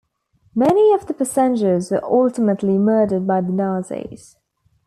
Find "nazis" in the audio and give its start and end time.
3.51-4.35